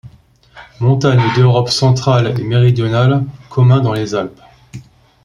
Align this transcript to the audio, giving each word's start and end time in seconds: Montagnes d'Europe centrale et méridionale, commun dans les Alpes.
Montagnes 0.79 1.31
d'Europe 1.35 1.69
centrale 1.69 2.39
et 2.39 2.43
méridionale, 2.43 3.23
commun 3.51 3.81
dans 3.81 3.93
les 3.93 4.15
Alpes. 4.15 4.41